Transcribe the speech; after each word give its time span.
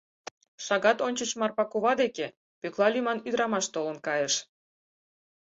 Шагат 0.65 0.97
ончыч 1.07 1.31
Марпа 1.39 1.63
кува 1.71 1.93
деке 2.01 2.27
Пӧкла 2.59 2.87
лӱман 2.93 3.19
ӱдрамаш 3.27 3.65
толын 3.73 3.97
кайыш. 4.05 4.35